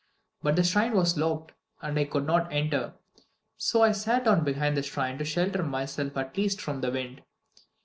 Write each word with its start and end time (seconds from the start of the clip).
But 0.41 0.55
the 0.55 0.63
shrine 0.63 0.93
was 0.95 1.15
locked, 1.15 1.51
and 1.79 1.95
I 1.99 2.05
could 2.05 2.25
not 2.25 2.51
enter. 2.51 2.95
So 3.55 3.83
I 3.83 3.91
sat 3.91 4.25
down 4.25 4.43
behind 4.43 4.75
the 4.75 4.81
shrine 4.81 5.19
to 5.19 5.25
shelter 5.25 5.61
myself 5.61 6.17
at 6.17 6.35
least 6.35 6.59
from 6.59 6.81
the 6.81 6.89
wind. 6.89 7.21